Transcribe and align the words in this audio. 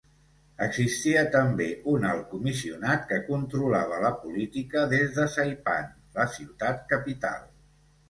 Existia 0.67 1.21
també 1.35 1.67
un 1.91 2.07
Alt 2.13 2.25
Comissionat 2.31 3.05
que 3.13 3.21
controlava 3.29 4.03
la 4.07 4.13
política 4.25 4.87
des 4.97 5.15
de 5.21 5.29
Saipan, 5.39 5.97
la 6.21 6.31
ciutat 6.41 6.87
capital. 6.99 7.43